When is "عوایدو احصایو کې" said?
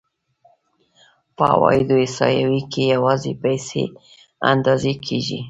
1.53-2.81